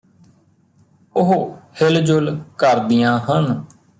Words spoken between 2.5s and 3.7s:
ਕਰਦੀਆਂ ਹਨ